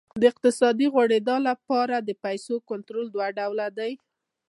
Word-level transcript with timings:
د 0.21 0.23
اقتصادي 0.31 0.87
غوړېدا 0.93 1.37
لپاره 1.49 1.95
پیسو 2.25 2.55
کنټرول 2.69 3.07
دوه 3.11 3.27
ډوله 3.37 3.67
دی. 3.77 3.91